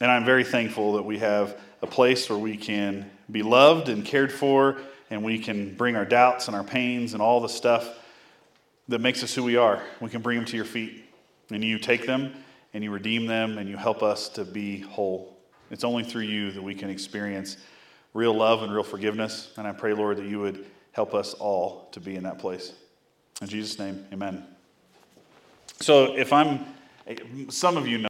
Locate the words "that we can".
16.52-16.90